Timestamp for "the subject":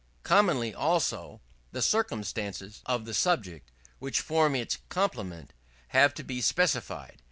3.05-3.69